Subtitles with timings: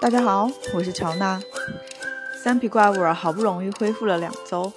[0.00, 1.42] 大家好，我是乔娜。
[2.40, 4.72] 三匹怪物儿好不容易恢复了两周，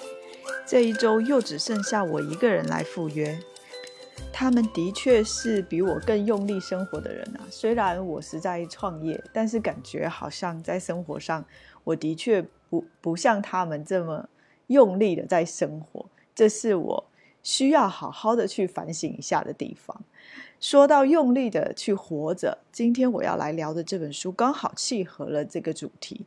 [0.66, 3.40] 这一周又只剩下我一个人来赴约。
[4.34, 7.46] 他们的确是比我更用力生活的人啊。
[7.52, 11.46] 虽然我是在创业，但是感觉好像在生活上，
[11.84, 14.28] 我的确不不像他们这么
[14.68, 16.08] 用力的在生活。
[16.34, 17.11] 这是我
[17.44, 20.04] 需要好好的去反省一下的地方。
[20.60, 26.26] 说到用力的去活着，今天我要来聊的这本书刚好契合了这个主题。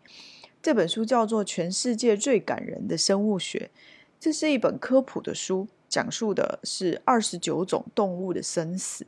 [0.60, 3.70] 这本书叫做《全世界最感人的生物学》，
[4.18, 9.06] 这是一本科普的书，讲述的是二十九种动物的生死。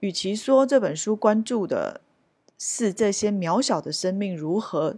[0.00, 2.00] 与其说这本书关注的
[2.56, 4.96] 是这些渺小的生命如何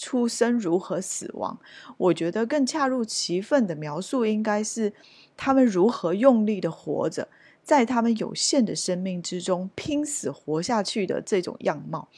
[0.00, 1.60] 出生、如何死亡，
[1.98, 4.94] 我觉得更恰如其分的描述应该是
[5.36, 7.28] 他们如何用力的活着。
[7.62, 12.08] 在他们有限的生命之中拼死活下去的这种样貌，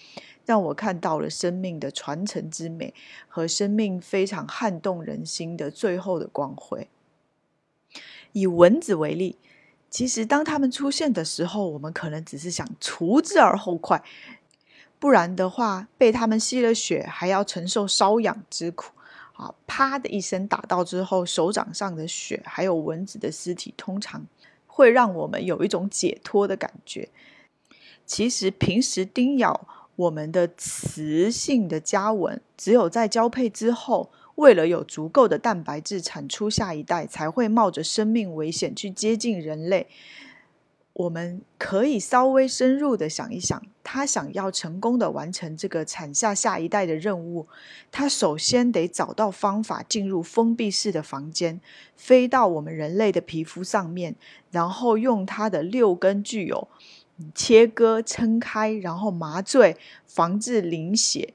[0.46, 2.94] 让我看到了生命的传承之美
[3.26, 6.88] 和生命非常撼动人心的最后的光辉。
[8.30, 9.36] 以蚊子为例，
[9.90, 14.02] 其实当它们出现的时候，我们可能只是想除之而后快，
[15.02, 18.92] 不然的话被它们吸了血，还要承受瘙痒之苦。
[19.32, 24.24] 啊，啪的一声打到之后，手掌上的血还有蚊子的尸体，通常。
[24.68, 27.08] 会让我们有一种解脱的感觉。
[28.06, 39.88] 其实平时叮咬我们的雌性的家蚊，只有在交配之后，为了有足够的蛋白质产出下一代，才会冒着生命危险去接近人类。
[40.94, 47.46] 我们可以稍微深入的想一想，他想要成功的完成这个产下下一代的任务，
[47.90, 51.60] 他首先得找到方法进入封闭式的房间，
[51.96, 54.14] 飞到我们人类的皮肤上面，
[54.50, 56.68] 然后用他的六根具有
[57.34, 61.32] 切割、撑开，然后麻醉、防治淋血，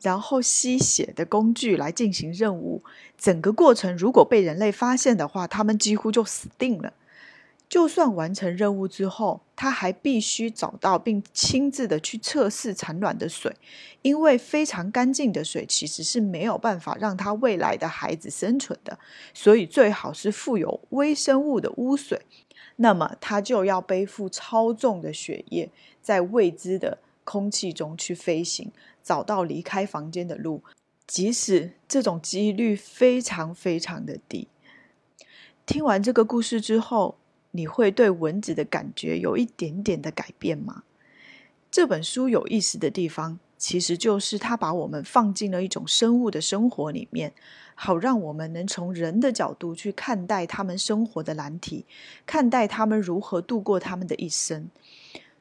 [0.00, 2.82] 然后吸血的工具来进行任务。
[3.18, 6.94] 整个过程如果被人类发现的话，他们几乎就死定了。
[7.68, 13.52] 就算完成任务之后，他还必须找到并亲自的去测试产卵的水，
[14.02, 18.96] 因为非常干净的水其实是没有办法让他未来的孩子生存的，
[19.34, 22.22] 所以最好是富有微生物的污水。
[22.76, 25.68] 那么他就要背负超重的血液，
[26.00, 28.70] 在未知的空气中去飞行，
[29.02, 30.62] 找到离开房间的路，
[31.04, 34.46] 即使这种几率非常非常的低。
[35.66, 37.16] 听完这个故事之后。
[37.56, 40.82] 你会对蚊子的感觉有一点点的改变吗？
[41.70, 47.32] 这本书有意思的地方，其实就是它把我们放进了一种生物的生活里面，
[47.74, 51.84] 好让我们能从人的角度去看待他们生活的难题，
[52.24, 54.68] 看待他们如何度过他们的一生。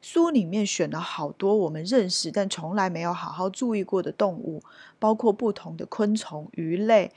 [0.02, 4.62] 书里面选了好多我们认识但从来没有好好注意过的动物，
[5.00, 7.12] 包括不同的昆虫、鱼类。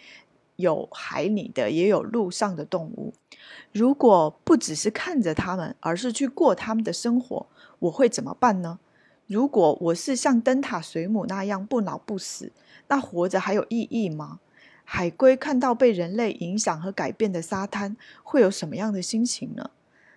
[0.59, 3.15] 有海里的，也有陆上的动物。
[3.73, 7.47] 如果不只是看着它们，而是去过它们的生活，
[7.79, 8.81] 我会怎么办呢？
[9.29, 12.51] 如果我是像灯塔水母那样不老不死，
[12.89, 14.41] 那活着还有意义吗？
[14.83, 19.71] 海龟看到被人类影响和改变的沙滩，会有什么样的心情呢？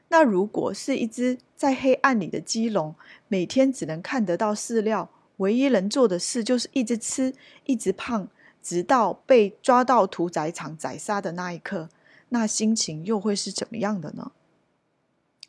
[0.07, 2.95] 那如果是一只在黑暗里的鸡笼，
[3.27, 7.35] 每天只能看得到饲料，唯一能做的事就是一直吃，
[7.65, 8.27] 一直胖。
[8.61, 11.89] 直到被抓到屠宰场宰杀的那一刻，
[12.29, 14.31] 那心情又会是怎么样的呢？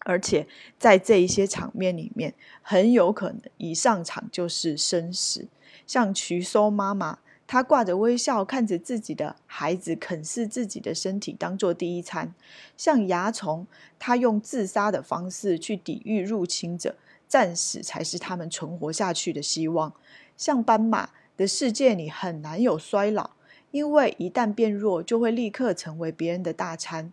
[0.05, 5.47] 而且在这一些场面里面，很有可能一上场就是生死。
[5.87, 12.35] 像瞿收妈妈，她挂着微笑看着自己的孩子啃噬自己的身体当做第一餐；
[12.77, 13.67] 像蚜虫，
[13.99, 16.97] 它用自杀的方式去抵御入侵者，
[17.29, 19.93] 战死才是他们存活下去的希望；
[20.37, 21.11] 像斑马。
[21.37, 23.31] 的世界里很难有衰老，
[23.71, 27.13] 因为一旦变弱，就会立刻成为别人的大餐。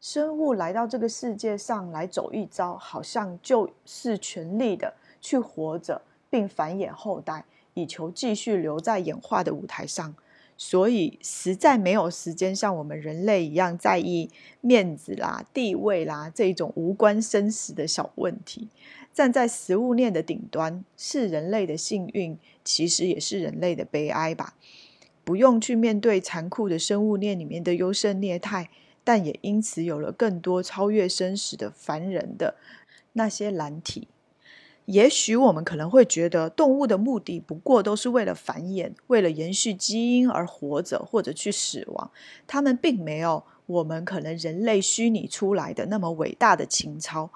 [0.00, 10.14] 生物来到这个世界上来走一遭，好像就是全力的去活着，并繁衍后代，以求继续留在演化的舞台上。
[10.56, 14.30] 所以，实在没有时间像我们人类一样在意
[14.60, 18.68] 面子啦、地位啦这种无关生死的小问题。
[19.14, 24.56] 站在食物链的顶端，是人类的幸运，其实也是人类的悲哀吧。
[25.22, 28.68] 不用去面对残酷的生物链里面的优胜劣汰，
[29.04, 32.56] 但也因此有了更多超越生死的凡人的
[33.12, 34.08] 那些难题。
[34.86, 42.10] 也许我们可能会觉得，动物的目的不过都是为了繁衍，为了延续基因而活着，或者去死亡。
[42.48, 47.30] 他们并没有我们可能人类虚拟出来的那么伟大的情操。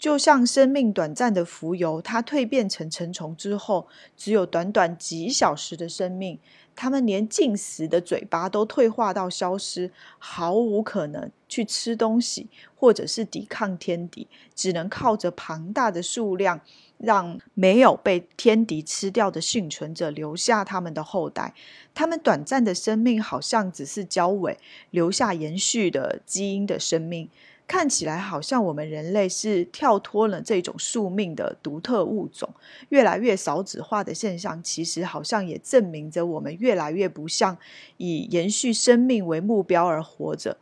[0.00, 3.86] 就像生命短暂的浮游，它蜕变成成虫之后，
[4.16, 6.38] 只有短短几小时的生命。
[6.74, 16.62] 它们连进食的嘴巴都退化到消失，毫无可能去吃东西，或者是抵抗天敌，只能靠着庞大的数量，
[16.96, 21.52] 让没有被天敌吃掉的幸存者留下他们的后代。
[21.92, 24.56] 他们短暂的生命好像只是交尾，
[24.90, 27.28] 留下延续的基因的生命。
[27.70, 32.52] 看起来好像我们人类是跳脱了这种宿命的独特物种，
[32.88, 37.56] 越来越少子化的现象，其实好像也证明着我们越来越不像
[37.96, 40.56] 以延续生命为目标而活着。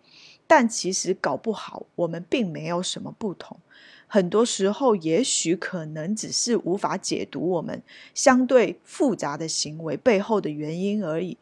[0.46, 3.58] 但其实搞不好，我们并没有什么不同。
[4.06, 7.82] 很多时候，也许可能只是无法解读我们
[8.12, 11.38] 相对复杂的行为背后的原因而已，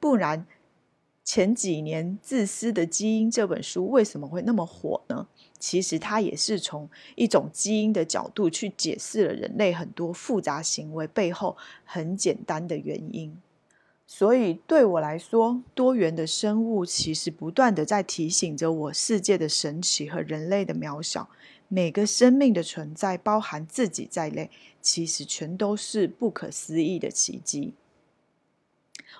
[0.00, 0.46] 不然。
[1.32, 5.28] 前几年《自私的基因》这本书为什么会那么火呢？
[5.60, 13.40] 其实它也是从一种基因的角度去解释了人类很多复杂行为背后很简单的原因。
[14.08, 21.28] 所以对我来说，多元的生物其实不断的在提醒着我世界的神奇和人类的渺小。
[21.68, 24.50] 每个生命的存在，包含自己在内，
[24.82, 27.74] 其实全都是不可思议的奇迹。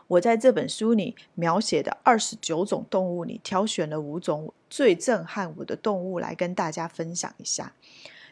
[0.07, 7.73] 我在这本书里描写的二十九种动物里，挑选了五种最震撼我的动物来跟大家分享一下。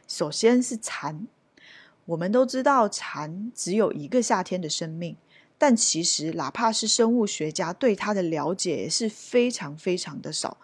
[0.06, 1.26] 首先是蝉，
[2.06, 5.16] 我们都知道蝉只有一个夏天的生命，
[5.56, 10.56] 但其实哪怕是生物学家对它的了解也是非常非常的少。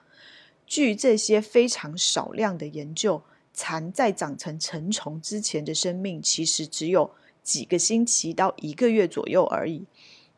[0.67, 7.11] 据这些非常少量的研究，蝉在长成成虫之前的生命其实只有
[7.43, 9.85] 几个星期到一个月左右而已。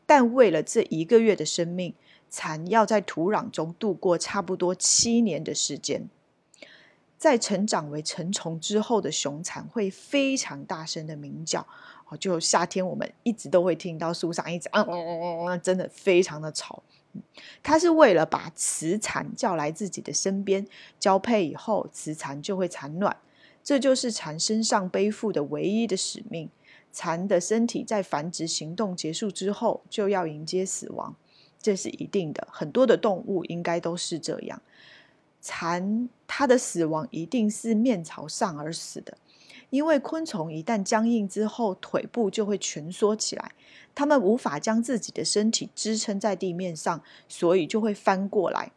[0.07, 1.93] 但为了这一个月的生命，
[2.31, 6.09] 蚕要在土壤中度过差不多七年的时间。
[7.17, 11.65] 在成长为成虫之后的雄蚕会非常大声的鸣叫，
[12.07, 16.83] 哦，就夏天我们一直都会听到树上一直嗯嗯嗯嗯，真的非常的吵。
[17.63, 20.67] 它是为了把雌蚕叫来自己的身边
[20.99, 23.17] 交配以后，雌蚕就会产卵，
[23.63, 26.49] 这就是蚕身上背负的唯一的使命。
[26.91, 31.15] 蚕的身体在繁殖行动结束之后就要迎接死亡，
[31.61, 32.47] 这是一定的。
[32.51, 34.61] 很多的动物应该都是这样。
[35.39, 39.17] 蚕它的死亡一定是面朝上而死的，
[39.69, 43.51] 因为昆虫一旦僵硬之后，腿部就会蜷缩起来，
[43.93, 48.71] 它们无法将自己的身体支撑在地面上，所以就会翻过来。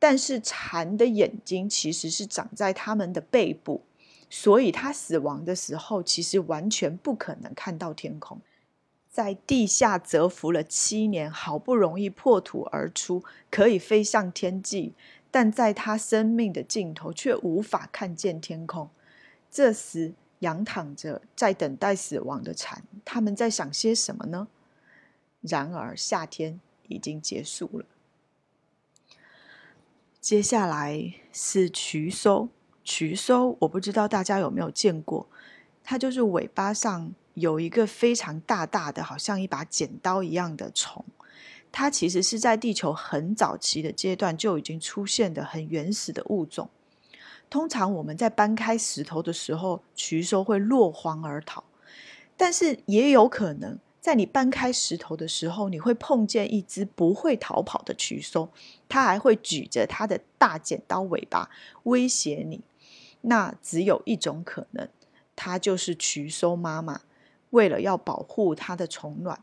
[0.00, 3.82] 但是蚕的眼睛其实是长在它们的背部。
[4.30, 8.40] 所以，他死亡的时候，其实完全不可能看到天空，
[9.10, 14.92] 在地下蛰伏了七年，好不容易破土而出，可以飞向天际，
[15.30, 18.90] 但在他生命的尽头，却无法看见天空。
[19.50, 24.48] 这时，仰躺着在等待死亡的蝉，他们在想些什么呢？
[25.40, 27.86] 然而，夏天已经结束了。
[30.20, 32.50] 接下来是瞿收。
[32.88, 35.28] 渠收，我不知道大家有没有见过，
[35.84, 41.04] 它就是尾巴上有一个非常大大的，好像一把剪刀一样的虫。
[41.70, 46.70] 它其实是在地球很早期的阶段就已经出现的很原始的物种。
[47.50, 51.62] 通常我们在搬开石头的时候，渠收会落荒而逃，
[52.38, 58.48] 但是也有可能在你搬开石头的时候，你会碰见一只不会逃跑的渠收，
[58.88, 61.50] 它还会举着它的大剪刀尾巴
[61.82, 62.62] 威胁你。
[63.22, 64.88] 那只有一种可能，
[65.34, 67.02] 它就是瞿收妈妈
[67.50, 69.42] 为了要保护它的虫卵。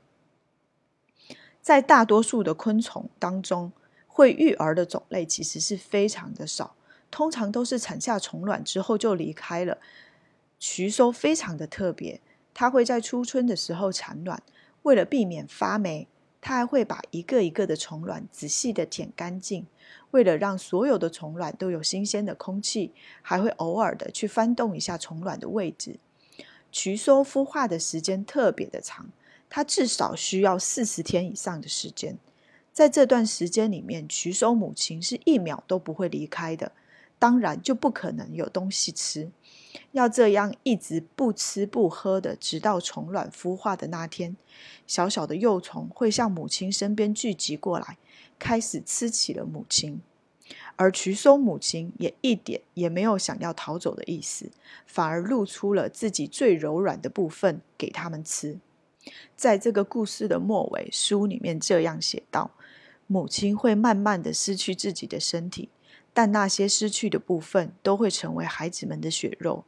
[1.62, 3.72] 在大多数的昆虫当中，
[4.08, 6.75] 会育儿的种类其实是非常的少，
[7.10, 9.79] 通常都是产下虫卵之后就离开了。
[10.60, 12.22] 瞿收非常的特别，
[12.53, 14.41] 它会在初春的时候产卵，
[14.84, 16.08] 为了避免发霉，
[16.47, 19.65] 它还会把一个一个的虫卵仔细的舔干净。
[20.11, 22.91] 为了让所有的虫卵都有新鲜的空气，
[23.23, 25.97] 还会偶尔的去翻动一下虫卵的位置。
[26.71, 29.09] 瞿收孵化的时间特别的长，
[29.49, 32.15] 它至少需要四十天以上的时间。
[32.71, 36.71] 在这段时间里面，瞿收母亲是一秒都不会离开的，
[37.19, 39.31] 当然就不可能有东西吃。
[39.91, 44.36] 要这样一直不吃不喝的，直到虫卵孵化的那天，
[44.88, 47.98] 小小的幼虫会向母亲身边聚集过来。
[48.38, 50.01] 开始吃起了母亲，
[50.75, 54.51] 而瞿收母亲也一点也没有想要逃走的意思，
[54.86, 58.60] 反而露出了自己最柔软的部分给他们吃。
[59.38, 62.51] 在这个故事的末尾，书里面这样写道：
[63.07, 65.69] 母亲会慢慢的失去自己的身体，
[66.15, 69.65] 但那些失去的部分都会成为孩子们的血肉。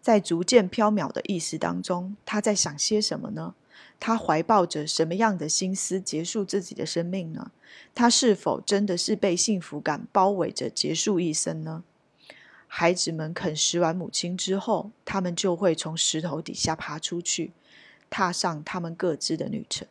[0.00, 3.56] 在逐渐飘渺的意识当中，他在想些什么呢？
[3.98, 7.50] 他怀抱着什么样的心思结束自己的生命呢？
[7.96, 11.82] 他是否真的是被幸福感包围着结束一生呢？
[12.68, 17.50] 孩子们啃食完母亲之后，他们就会从石头底下爬出去，
[18.08, 19.88] 踏上他们各自的旅程。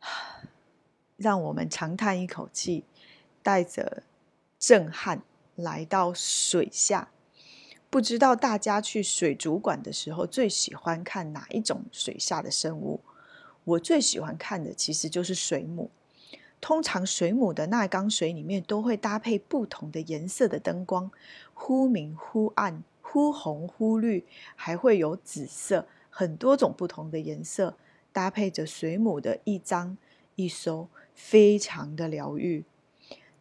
[1.18, 2.84] 让我们长叹一口气，
[3.42, 4.02] 带着
[4.58, 5.22] 震撼
[5.54, 7.10] 来到水下。
[7.90, 13.00] 不知道大家去水族馆的时候最喜欢看哪一种水下的生物？
[13.64, 15.90] 我最喜欢看的其实就是水母。
[16.60, 21.10] 通常水母的那缸水里面都会搭配不同的颜色的灯光，
[21.54, 27.76] 忽明忽暗，忽红忽绿，还会有紫色，很多种不同的颜色
[28.12, 29.96] 搭配着水母的一张
[30.34, 32.64] 一收，非常的疗愈。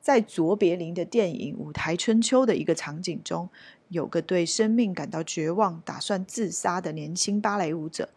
[0.08, 3.50] 在卓别林的电影《舞台春秋》的一个场景中。
[3.90, 8.08] 有个对生命感到绝望、打算自杀的年轻芭蕾舞者，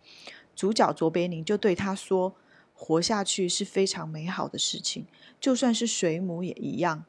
[0.54, 2.36] 主角卓别林就对他说
[2.74, 5.04] ：“活下去是非常美好的事情，
[5.40, 7.04] 就算是水母也一样。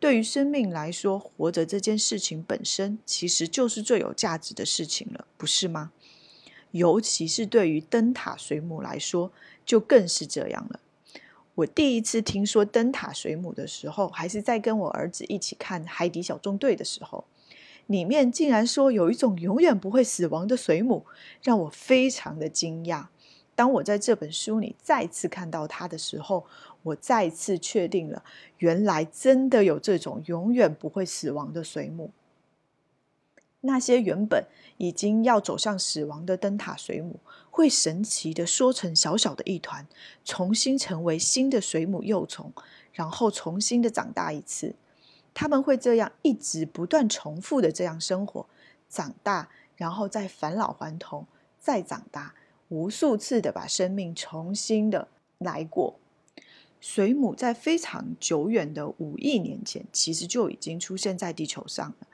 [0.00, 5.92] 对于生命来说，活着这件事情本身其实就是最有价值的事情了，不是吗？
[6.70, 9.30] 尤其是对于灯塔水母来说，
[9.66, 10.80] 就更是这样了。
[11.58, 17.24] 我第一次听说灯塔水母的时候，还是在跟我儿子一起看《海底小纵队》的时候。”
[17.88, 21.04] 里面竟然说有一种永远不会死亡的水母，
[21.42, 23.06] 让我非常的惊讶。
[23.56, 26.46] 当我在这本书里再次看到它的时候，
[26.84, 28.22] 我再次确定了，
[28.58, 32.12] 原来真的有这种永远不会死亡的水母。
[33.68, 34.46] 那些原本
[34.78, 37.20] 已经要走向死亡的灯塔水母，
[37.50, 39.86] 会神奇的缩成小小的一团，
[40.24, 42.50] 重新成为新的水母幼虫，
[42.94, 44.74] 然后重新的长大一次。
[45.34, 48.46] 他们会这样一直不断重复的这样生活，
[48.88, 51.26] 长大，然后再返老还童，
[51.60, 52.34] 再长大，
[52.70, 56.00] 无数次的把生命重新的来过。
[56.80, 62.06] 水母在非常久远的五亿年前，其实就已经出现在地球上了。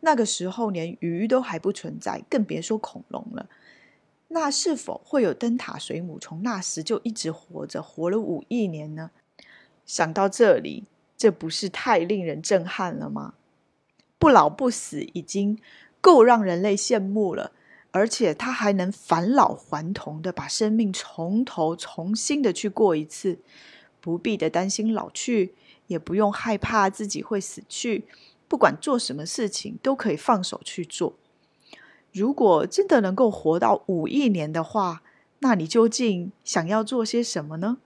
[0.00, 3.48] 那个时候连鱼都还不存在，更别说恐龙了。
[4.28, 9.10] 那是否会有灯塔水母从那时就一直活着，活了五亿年呢？
[9.84, 10.84] 想到这里。
[11.20, 13.34] 这不是太令人震撼了吗？
[14.18, 15.58] 不老不死已经
[16.00, 17.52] 够让人类羡慕了，
[17.90, 23.38] 而且他还能返老还童的把生命从头重新的去过一次，
[24.00, 25.52] 不必的担心老去，
[25.88, 28.06] 也不用害怕自己会死去，
[28.50, 31.14] 不管做什么事情都可以放手去做。
[32.12, 35.04] 如果真的能够活到五亿年的话，
[35.38, 37.78] 那你究竟想要做些什么呢？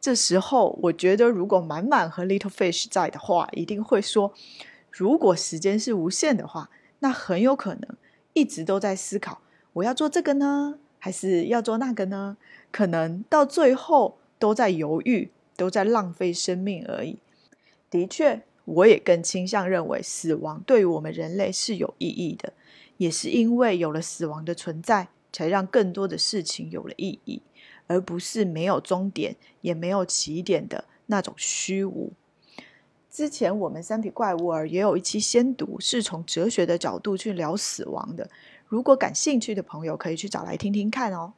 [0.00, 4.34] 这时候，我觉得如果满满和 Little Fish 在的话，一定会说：
[4.90, 6.68] 如果时间是无限的话，
[6.98, 7.96] 那很有可能
[8.32, 9.40] 一直都在思考，
[9.74, 12.36] 我要做这个呢，还是要做那个呢？
[12.72, 17.20] 可能到最后都在犹豫，都在浪费生命而已。
[17.88, 22.52] 的确，我也更倾向认为，死亡对于我们人类是有意义的，
[22.96, 27.42] 也是因为有了死亡的存在，才让更多的事情有了意义。
[27.88, 32.12] 而不是没有终点也没有起点的那种虚无。
[33.10, 38.30] 之前我们三体怪物儿也有一期先读，是从哲学的角度去聊死亡的。
[38.66, 41.34] 如果感兴趣的朋友可以去找来听听看哦。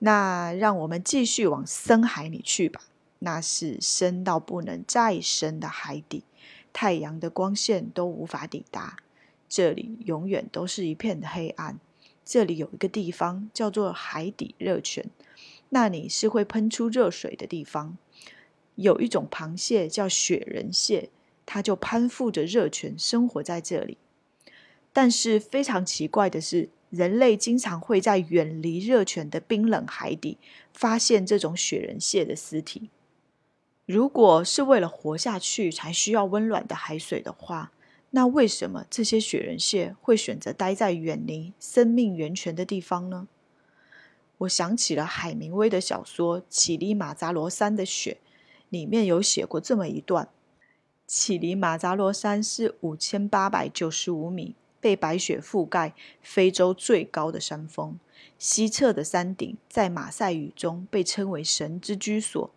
[0.00, 2.80] 那让我们继续往深海里去吧，
[3.18, 6.24] 那是深到不能再深的海底，
[6.72, 8.96] 太阳的光线都无法抵达，
[9.48, 11.78] 这里永远都是一片的黑暗。
[12.24, 15.08] 这里有一个地方叫做海底热泉，
[15.70, 17.96] 那里是会喷出热水的地方。
[18.74, 21.08] 有一种螃蟹叫雪人蟹，
[21.46, 23.96] 它就攀附着热泉生活在这里。
[24.92, 30.38] 但是非常奇怪的是，人类经常会在远离热泉的冰冷海底
[30.74, 32.90] 发现这种雪人蟹的尸体。
[33.86, 37.70] 如果是为了活下去才需要温暖的海水的话，
[38.10, 43.28] 那为什么这些雪人蟹会选择待在远离生命源泉的地方呢？
[44.38, 48.18] 我想起了海明威的小说《乞力马扎罗山的雪》，
[48.70, 50.28] 里面有写过这么一段：
[51.06, 57.98] 乞力马扎罗山是五千八百九十五米，被白雪覆盖，非洲最高的山峰。
[58.36, 62.50] 西侧的山顶在马赛语中被称为神之居所，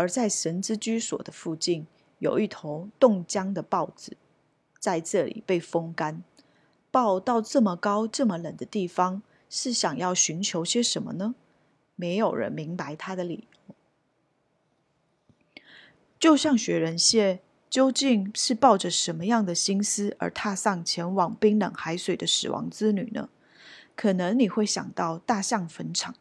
[0.00, 1.86] 而在神之居所的附近
[2.20, 4.16] 有一头冻僵的豹子。
[4.78, 6.24] 在这里被风干，
[6.90, 11.34] 抱到这么高、这么冷的地方，是想要寻求些什么呢？
[11.96, 13.74] 没有人明白他的理由。
[16.18, 23.28] 就像雪人蟹究竟是抱着什么样的心思而踏上前往冰冷海水的死亡之旅呢？
[23.94, 26.14] 可能你会想到大象坟场，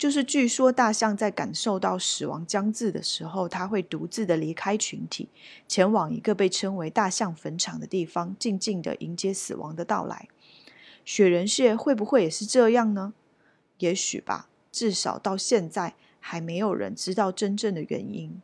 [0.00, 5.28] 就是据说大象在感受到死亡将至的时候，它会独自的离开群体，
[5.68, 10.26] 前往一个被称为大象坟场的地方，静静的迎接死亡的到来。
[11.04, 13.12] 雪人蟹会不会也是这样呢？
[13.80, 18.40] 也许吧，至少到现在还没有人知道真正的原因。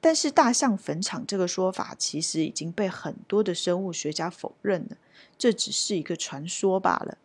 [0.00, 4.96] 但是大象坟场这个说法其实已经被很多的生物学家否认了，
[5.36, 7.18] 这只是一个传说罢了。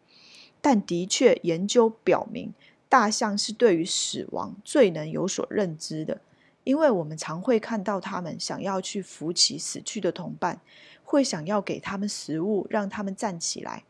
[0.62, 2.54] 但的确，研究表明，
[2.90, 6.20] 大象是对于死亡最能有所认知的，
[6.64, 10.60] 因为我们常会看到它们想要去扶起死去的同伴，
[11.04, 13.84] 会想要给他们食物，让他们站起来。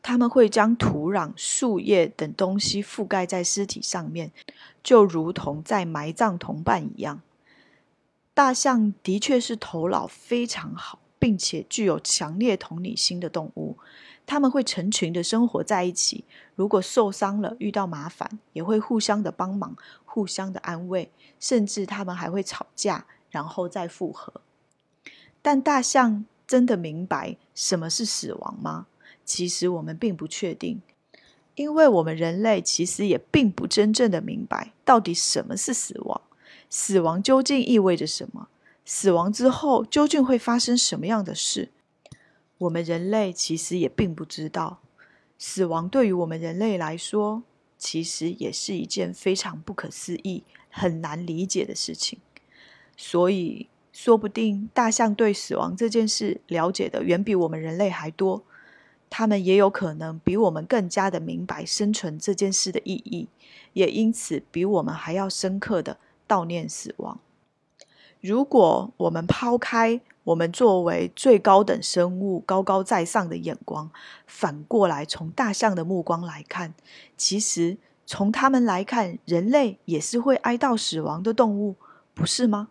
[0.00, 4.30] 他们会将土壤、树叶等东西覆盖在尸体上面，
[4.82, 7.22] 就如同在埋葬同伴一样。
[8.34, 13.78] 大象的确是头脑非常好，并且具有强烈同理心的动物。
[14.26, 24.40] 他们会成群的生活在一起，如果受伤了、遇到麻烦，也会互相的帮忙、互相的安慰，甚至他们还会吵架，然后再复合。
[25.42, 28.86] 但大象真的明白什么是死亡吗？
[29.26, 30.80] 其实我们并不确定，
[31.54, 36.20] 因为我们人类其实也并不真正的明白到底什么是死亡，
[36.70, 38.48] 死亡究竟意味着什么，
[38.84, 41.70] 死亡之后究竟会发生什么样的事，
[42.58, 44.80] 我们人类其实也并不知道。
[45.36, 47.42] 死亡对于我们人类来说，
[47.76, 52.18] 其实也是一件非常不可思议、很难理解的事情。
[52.96, 58.42] 所以，说不定大象对死亡这件事了解的远比我们人类还多。
[59.10, 63.28] 他们也有可能比我们更加的明白生存这件事的意义，
[63.72, 67.20] 也因此比我们还要深刻的悼念死亡。
[68.24, 73.90] 如果我们抛开我们作为最高等生物高高在上的眼光，
[74.26, 76.72] 反过来从大象的目光来看，
[77.18, 81.76] 其实从他们来看，人类也是会哀悼死亡的动物，
[82.14, 82.70] 不是吗？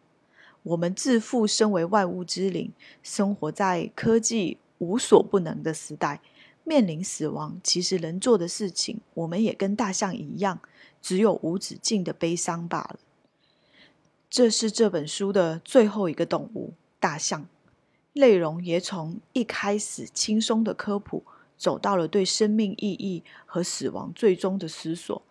[0.63, 2.73] 我们自负身为万物之灵，
[3.03, 6.19] 生活在科技无所不能的时代。
[6.63, 10.59] 面临死亡，其实能做的事情，我们也跟大象一样，
[10.99, 12.95] 只有无止境的悲伤罢了。
[14.33, 17.45] 这是这本书的最后一个动物——大象。
[18.13, 21.23] 内容也从一开始轻松的科普，
[21.55, 25.21] 走到了对生命意义和死亡最终的思索。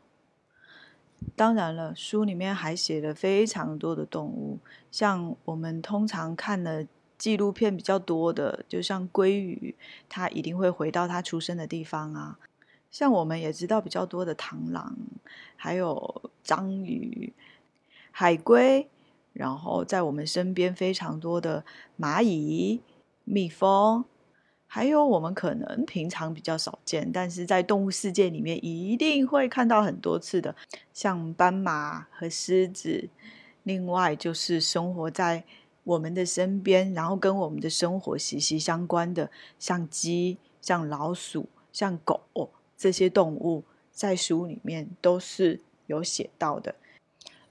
[1.35, 4.61] 当然了，书里面还写了非常多的动物，
[4.93, 6.87] 像我们通常看的。
[7.19, 9.77] 纪录片比较多的，就像鲑鱼，
[10.09, 12.37] 它一定会回到它出生的地方啊。
[12.91, 14.97] 像我们也知道比较多的螳螂，
[15.55, 17.33] 还有章鱼、
[18.13, 18.89] 海龟，
[19.33, 21.65] 然后在我们身边非常多的
[21.99, 22.81] 蚂蚁、
[23.25, 24.05] 蜜蜂，
[24.69, 30.55] 还有我们可能平常比较少见，但是在动物世界里面一定会看到很多次的，
[30.93, 33.09] 像斑马和狮子。
[33.65, 35.45] 另外就是生活在。
[35.85, 42.21] 我们的身边，然后跟我们的生活息息相关的，像鸡、像老鼠、像狗
[42.77, 46.77] 这些动物，在书里面都是有写到的。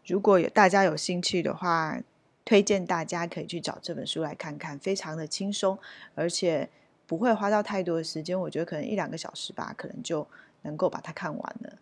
[0.06, 2.02] 如果有大家有兴趣的话，
[2.44, 5.78] 推荐大家可以去找这本书来看看，非常的轻松，
[6.16, 6.68] 而且
[7.06, 8.40] 不会花到太多的时间。
[8.40, 10.28] 我觉得可能一两个小时吧，可能就
[10.64, 11.78] 能够把它看完了。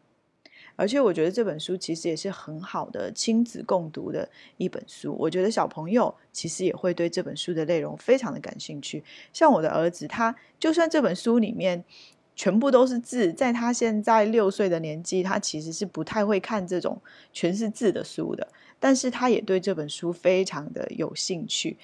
[0.76, 5.14] 而且我觉得这本书其实也是很好的亲子共读的一本书。
[5.20, 9.04] 我觉得小朋友其实也会对这本书的内容非常的感兴趣。
[9.34, 11.84] 像我的儿子，他就算这本书里面
[12.40, 17.02] 全部都是字，在他现在六岁的年纪，他其实是不太会看这种
[17.34, 18.48] 全是字的书的。
[18.80, 21.78] 但是他也对这本书非常的有兴趣。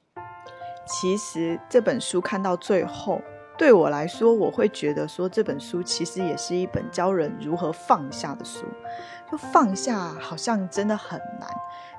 [0.85, 3.21] 其实这本书看到最后。
[3.57, 8.65] 对我来说，我会觉得说这本书其实也是一本教人如何放下的书。
[9.29, 11.49] 就放下好像真的很难，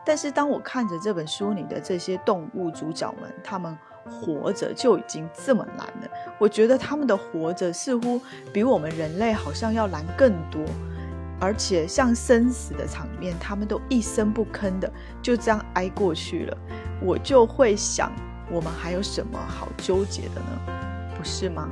[0.04, 3.76] 但是当我看着这本书里的这些动物主角们，他们
[4.08, 6.08] 活着就已经这么难了。
[6.38, 8.20] 我觉得他们的活着似乎
[8.52, 10.64] 比我们人类好像要难更多，
[11.40, 14.90] 而且像生死的场面，他们都一声不吭的
[15.20, 16.56] 就这样挨过去了。
[17.02, 18.12] 我就会想，
[18.50, 21.12] 我们还有什么好纠结的呢？
[21.16, 21.68] 不是吗？